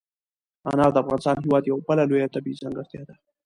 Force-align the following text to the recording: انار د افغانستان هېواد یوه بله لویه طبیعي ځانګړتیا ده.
انار 0.71 0.91
د 0.93 0.97
افغانستان 1.03 1.35
هېواد 1.43 1.63
یوه 1.65 1.81
بله 1.89 2.03
لویه 2.09 2.33
طبیعي 2.35 2.59
ځانګړتیا 2.61 3.01
ده. 3.07 3.15